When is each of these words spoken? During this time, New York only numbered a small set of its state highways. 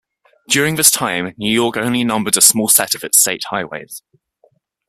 During 0.49 0.77
this 0.77 0.89
time, 0.89 1.35
New 1.37 1.51
York 1.53 1.77
only 1.77 2.03
numbered 2.03 2.35
a 2.35 2.41
small 2.41 2.67
set 2.67 2.95
of 2.95 3.03
its 3.03 3.21
state 3.21 3.43
highways. 3.51 4.01